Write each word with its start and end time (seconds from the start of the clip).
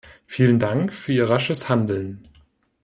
Vielen 0.25 0.57
Dank 0.57 0.91
für 0.91 1.13
Ihr 1.13 1.29
rasches 1.29 1.69
Handeln. 1.69 2.23